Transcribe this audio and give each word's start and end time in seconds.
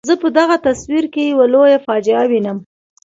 زه 0.09 0.13
په 0.21 0.27
دغه 0.37 0.55
تصویر 0.67 1.05
کې 1.13 1.23
یوه 1.31 1.45
لویه 1.53 1.79
فاجعه 1.85 2.23
وینم. 2.31 2.57